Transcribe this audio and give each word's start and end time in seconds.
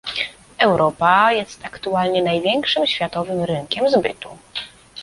Europa 0.59 1.31
jest 1.33 1.65
aktualnie 1.65 2.23
największym 2.23 2.87
światowym 2.87 3.43
rynkiem 3.43 3.89
zbytu 3.89 4.37